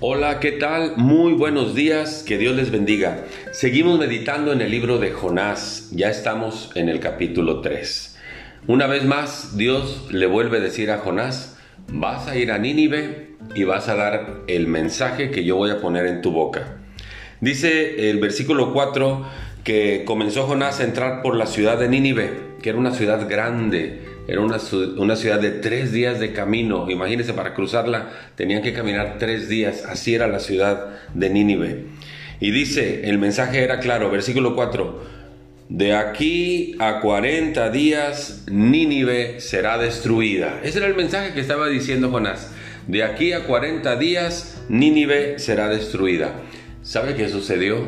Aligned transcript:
Hola, 0.00 0.38
¿qué 0.38 0.52
tal? 0.52 0.92
Muy 0.96 1.32
buenos 1.32 1.74
días, 1.74 2.22
que 2.24 2.38
Dios 2.38 2.54
les 2.54 2.70
bendiga. 2.70 3.24
Seguimos 3.50 3.98
meditando 3.98 4.52
en 4.52 4.60
el 4.60 4.70
libro 4.70 4.98
de 4.98 5.10
Jonás, 5.10 5.90
ya 5.90 6.08
estamos 6.08 6.70
en 6.76 6.88
el 6.88 7.00
capítulo 7.00 7.62
3. 7.62 8.16
Una 8.68 8.86
vez 8.86 9.04
más, 9.04 9.56
Dios 9.56 10.06
le 10.12 10.26
vuelve 10.26 10.58
a 10.58 10.60
decir 10.60 10.92
a 10.92 10.98
Jonás, 10.98 11.58
vas 11.88 12.28
a 12.28 12.36
ir 12.36 12.52
a 12.52 12.58
Nínive 12.58 13.32
y 13.56 13.64
vas 13.64 13.88
a 13.88 13.96
dar 13.96 14.42
el 14.46 14.68
mensaje 14.68 15.32
que 15.32 15.42
yo 15.42 15.56
voy 15.56 15.70
a 15.72 15.80
poner 15.80 16.06
en 16.06 16.22
tu 16.22 16.30
boca. 16.30 16.76
Dice 17.40 18.08
el 18.08 18.20
versículo 18.20 18.72
4 18.72 19.26
que 19.64 20.04
comenzó 20.04 20.46
Jonás 20.46 20.78
a 20.78 20.84
entrar 20.84 21.22
por 21.22 21.34
la 21.34 21.46
ciudad 21.46 21.76
de 21.76 21.88
Nínive, 21.88 22.30
que 22.62 22.68
era 22.68 22.78
una 22.78 22.94
ciudad 22.94 23.28
grande, 23.28 24.02
era 24.28 24.42
una, 24.42 24.58
una, 24.98 25.16
ciudad 25.16 25.40
de 25.40 25.50
tres 25.50 25.90
días 25.90 26.20
de 26.20 26.34
camino. 26.34 26.90
Imagínense, 26.90 27.32
para 27.32 27.54
cruzarla 27.54 28.10
tenían 28.36 28.62
que 28.62 28.74
caminar 28.74 29.16
tres 29.18 29.48
días. 29.48 29.86
Así 29.86 30.14
era 30.14 30.28
la 30.28 30.38
ciudad 30.38 30.98
de 31.14 31.30
Nínive. 31.30 31.86
Y 32.38 32.50
dice, 32.50 33.08
el 33.08 33.16
mensaje 33.18 33.64
era 33.64 33.80
claro, 33.80 34.10
versículo 34.10 34.54
4, 34.54 35.02
de 35.70 35.94
aquí 35.94 36.76
a 36.78 37.00
40 37.00 37.70
días 37.70 38.44
Nínive 38.50 39.40
será 39.40 39.78
destruida. 39.78 40.60
Ese 40.62 40.78
era 40.78 40.86
el 40.88 40.94
mensaje 40.94 41.32
que 41.32 41.40
estaba 41.40 41.66
diciendo 41.68 42.10
Jonás. 42.10 42.52
De 42.86 43.04
aquí 43.04 43.32
a 43.32 43.44
40 43.44 43.96
días 43.96 44.62
Nínive 44.68 45.38
será 45.38 45.68
destruida. 45.68 46.34
¿Sabe 46.82 47.14
qué 47.14 47.28
sucedió? 47.28 47.82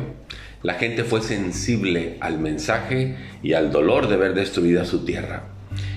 La 0.63 0.73
gente 0.73 1.03
fue 1.03 1.21
sensible 1.21 2.17
al 2.19 2.39
mensaje 2.39 3.15
y 3.41 3.53
al 3.53 3.71
dolor 3.71 4.09
de 4.09 4.17
ver 4.17 4.33
destruida 4.33 4.85
su 4.85 5.05
tierra. 5.05 5.43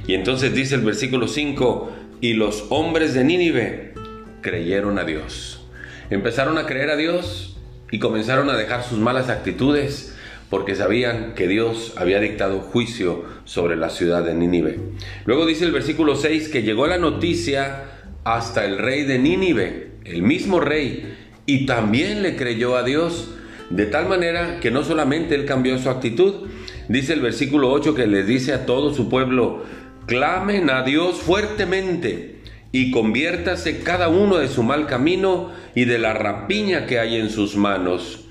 Y 0.06 0.14
entonces 0.14 0.54
dice 0.54 0.74
el 0.74 0.82
versículo 0.82 1.28
5, 1.28 1.92
y 2.20 2.34
los 2.34 2.66
hombres 2.70 3.14
de 3.14 3.24
Nínive 3.24 3.94
creyeron 4.40 4.98
a 4.98 5.04
Dios. 5.04 5.66
Empezaron 6.10 6.58
a 6.58 6.66
creer 6.66 6.90
a 6.90 6.96
Dios 6.96 7.56
y 7.90 7.98
comenzaron 7.98 8.50
a 8.50 8.56
dejar 8.56 8.84
sus 8.84 8.98
malas 8.98 9.28
actitudes 9.28 10.14
porque 10.50 10.74
sabían 10.74 11.34
que 11.34 11.48
Dios 11.48 11.94
había 11.96 12.20
dictado 12.20 12.60
juicio 12.60 13.24
sobre 13.44 13.76
la 13.76 13.90
ciudad 13.90 14.24
de 14.24 14.34
Nínive. 14.34 14.78
Luego 15.24 15.46
dice 15.46 15.64
el 15.64 15.72
versículo 15.72 16.16
6 16.16 16.48
que 16.48 16.62
llegó 16.62 16.86
la 16.86 16.98
noticia 16.98 17.84
hasta 18.24 18.64
el 18.64 18.78
rey 18.78 19.04
de 19.04 19.18
Nínive, 19.18 19.92
el 20.04 20.22
mismo 20.22 20.60
rey, 20.60 21.16
y 21.46 21.66
también 21.66 22.22
le 22.22 22.36
creyó 22.36 22.76
a 22.76 22.82
Dios, 22.82 23.30
de 23.70 23.86
tal 23.86 24.08
manera 24.08 24.60
que 24.60 24.70
no 24.70 24.84
solamente 24.84 25.34
él 25.34 25.44
cambió 25.44 25.78
su 25.78 25.90
actitud, 25.90 26.46
dice 26.88 27.14
el 27.14 27.20
versículo 27.20 27.70
8 27.70 27.94
que 27.94 28.06
les 28.06 28.26
dice 28.26 28.52
a 28.52 28.66
todo 28.66 28.94
su 28.94 29.08
pueblo, 29.08 29.64
clamen 30.06 30.70
a 30.70 30.82
Dios 30.82 31.16
fuertemente 31.16 32.40
y 32.72 32.90
conviértase 32.90 33.82
cada 33.82 34.08
uno 34.08 34.38
de 34.38 34.48
su 34.48 34.62
mal 34.62 34.86
camino 34.86 35.52
y 35.74 35.84
de 35.84 35.98
la 35.98 36.12
rapiña 36.12 36.86
que 36.86 36.98
hay 36.98 37.16
en 37.16 37.30
sus 37.30 37.56
manos. 37.56 38.26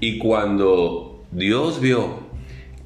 Y 0.00 0.18
cuando 0.18 1.24
Dios 1.32 1.80
vio 1.80 2.30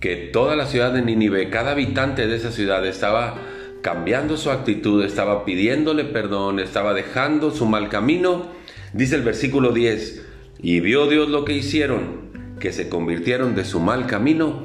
que 0.00 0.16
toda 0.16 0.56
la 0.56 0.66
ciudad 0.66 0.92
de 0.92 1.02
Nínive, 1.02 1.50
cada 1.50 1.72
habitante 1.72 2.26
de 2.26 2.36
esa 2.36 2.50
ciudad 2.50 2.84
estaba 2.86 3.36
cambiando 3.82 4.36
su 4.36 4.50
actitud, 4.50 5.04
estaba 5.04 5.44
pidiéndole 5.44 6.04
perdón, 6.04 6.58
estaba 6.58 6.94
dejando 6.94 7.50
su 7.50 7.66
mal 7.66 7.90
camino, 7.90 8.46
dice 8.94 9.16
el 9.16 9.22
versículo 9.22 9.72
10, 9.72 10.24
y 10.62 10.80
vio 10.80 11.06
Dios 11.06 11.28
lo 11.28 11.44
que 11.44 11.52
hicieron, 11.52 12.56
que 12.60 12.72
se 12.72 12.88
convirtieron 12.88 13.54
de 13.54 13.64
su 13.64 13.80
mal 13.80 14.06
camino 14.06 14.64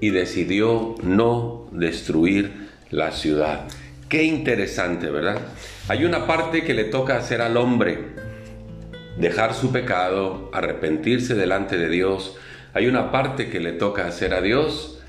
y 0.00 0.10
decidió 0.10 0.94
no 1.02 1.68
destruir 1.72 2.71
la 2.92 3.10
ciudad. 3.10 3.66
Qué 4.08 4.22
interesante, 4.22 5.10
¿verdad? 5.10 5.38
Hay 5.88 6.04
una 6.04 6.26
parte 6.26 6.62
que 6.62 6.74
le 6.74 6.84
toca 6.84 7.16
hacer 7.16 7.40
al 7.40 7.56
hombre, 7.56 7.98
dejar 9.18 9.54
su 9.54 9.72
pecado, 9.72 10.50
arrepentirse 10.52 11.34
delante 11.34 11.78
de 11.78 11.88
Dios. 11.88 12.36
Hay 12.74 12.86
una 12.86 13.10
parte 13.10 13.48
que 13.48 13.58
le 13.58 13.72
toca 13.72 14.06
hacer 14.06 14.34
a 14.34 14.42
Dios, 14.42 15.00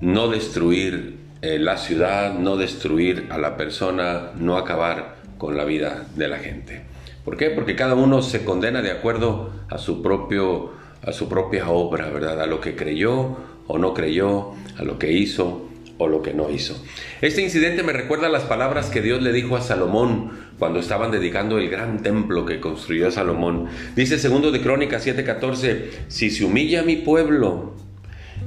no 0.00 0.28
destruir 0.28 1.16
eh, 1.42 1.58
la 1.58 1.78
ciudad, 1.78 2.34
no 2.34 2.56
destruir 2.56 3.28
a 3.30 3.38
la 3.38 3.56
persona, 3.56 4.32
no 4.36 4.58
acabar 4.58 5.16
con 5.38 5.56
la 5.56 5.64
vida 5.64 6.06
de 6.16 6.28
la 6.28 6.38
gente. 6.38 6.82
¿Por 7.24 7.36
qué? 7.36 7.50
Porque 7.50 7.76
cada 7.76 7.94
uno 7.94 8.20
se 8.20 8.44
condena 8.44 8.82
de 8.82 8.90
acuerdo 8.90 9.52
a 9.70 9.78
su 9.78 10.02
propio 10.02 10.74
a 11.04 11.12
su 11.12 11.28
propia 11.28 11.68
obra, 11.68 12.10
¿verdad? 12.10 12.40
A 12.40 12.46
lo 12.46 12.60
que 12.60 12.74
creyó 12.74 13.36
o 13.68 13.78
no 13.78 13.94
creyó, 13.94 14.54
a 14.76 14.82
lo 14.82 14.98
que 14.98 15.12
hizo 15.12 15.68
o 15.98 16.08
lo 16.08 16.22
que 16.22 16.34
no 16.34 16.50
hizo. 16.50 16.82
Este 17.20 17.42
incidente 17.42 17.82
me 17.82 17.92
recuerda 17.92 18.28
las 18.28 18.44
palabras 18.44 18.90
que 18.90 19.02
Dios 19.02 19.22
le 19.22 19.32
dijo 19.32 19.56
a 19.56 19.60
Salomón 19.60 20.30
cuando 20.58 20.78
estaban 20.78 21.10
dedicando 21.10 21.58
el 21.58 21.68
gran 21.68 22.02
templo 22.02 22.46
que 22.46 22.60
construyó 22.60 23.10
Salomón. 23.10 23.68
Dice 23.94 24.18
segundo 24.18 24.52
de 24.52 24.60
Crónicas 24.60 25.06
7:14, 25.06 25.90
si 26.08 26.30
se 26.30 26.44
humilla 26.44 26.82
mi 26.82 26.96
pueblo 26.96 27.74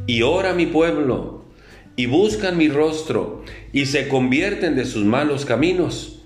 y 0.05 0.21
ora 0.21 0.53
mi 0.53 0.65
pueblo 0.65 1.45
y 1.95 2.05
buscan 2.05 2.57
mi 2.57 2.69
rostro 2.69 3.43
y 3.73 3.85
se 3.85 4.07
convierten 4.07 4.75
de 4.75 4.85
sus 4.85 5.05
malos 5.05 5.45
caminos, 5.45 6.21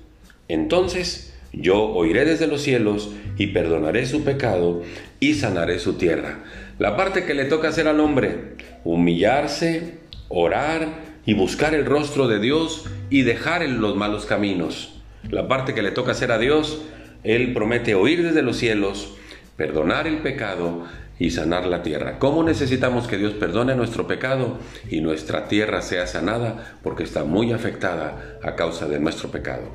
entonces 0.47 1.33
yo 1.53 1.83
oiré 1.83 2.25
desde 2.25 2.47
los 2.47 2.61
cielos 2.61 3.11
y 3.37 3.47
perdonaré 3.47 4.05
su 4.05 4.23
pecado 4.23 4.83
y 5.19 5.35
sanaré 5.35 5.79
su 5.79 5.93
tierra. 5.93 6.43
La 6.79 6.97
parte 6.97 7.25
que 7.25 7.33
le 7.33 7.45
toca 7.45 7.69
hacer 7.69 7.87
al 7.87 7.99
hombre, 7.99 8.55
humillarse, 8.83 9.99
orar 10.29 11.12
y 11.25 11.33
buscar 11.33 11.73
el 11.73 11.85
rostro 11.85 12.27
de 12.27 12.39
Dios 12.39 12.85
y 13.09 13.21
dejar 13.23 13.67
los 13.67 13.95
malos 13.95 14.25
caminos. 14.25 14.93
La 15.29 15.47
parte 15.47 15.73
que 15.73 15.81
le 15.81 15.91
toca 15.91 16.11
hacer 16.11 16.31
a 16.31 16.37
Dios, 16.37 16.81
Él 17.23 17.53
promete 17.53 17.95
oír 17.95 18.23
desde 18.23 18.41
los 18.41 18.57
cielos, 18.57 19.13
perdonar 19.55 20.07
el 20.07 20.17
pecado 20.17 20.85
y 21.19 21.31
sanar 21.31 21.65
la 21.65 21.83
tierra. 21.83 22.19
¿Cómo 22.19 22.43
necesitamos 22.43 23.07
que 23.07 23.17
Dios 23.17 23.33
perdone 23.33 23.75
nuestro 23.75 24.07
pecado 24.07 24.57
y 24.89 25.01
nuestra 25.01 25.47
tierra 25.47 25.81
sea 25.81 26.07
sanada? 26.07 26.77
Porque 26.83 27.03
está 27.03 27.23
muy 27.23 27.53
afectada 27.53 28.39
a 28.43 28.55
causa 28.55 28.87
de 28.87 28.99
nuestro 28.99 29.29
pecado. 29.29 29.69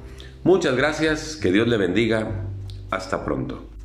Muchas 0.45 0.77
gracias, 0.77 1.37
que 1.37 1.53
Dios 1.53 1.69
le 1.69 1.79
bendiga. 1.79 2.45
Hasta 2.91 3.25
pronto. 3.25 3.78